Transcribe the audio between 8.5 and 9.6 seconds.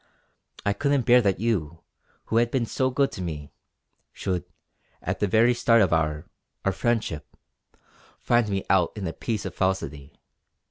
out in a piece of